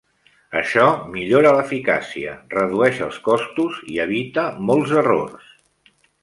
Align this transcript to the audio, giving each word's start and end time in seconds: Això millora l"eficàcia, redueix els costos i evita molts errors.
Això 0.59 0.85
millora 1.17 1.51
l"eficàcia, 1.57 2.33
redueix 2.55 3.03
els 3.09 3.19
costos 3.29 3.77
i 3.97 4.01
evita 4.07 4.47
molts 4.71 4.97
errors. 5.05 5.55